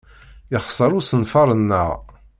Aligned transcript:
Yexṣer 0.53 0.91
usenfar-nneɣ. 0.99 1.89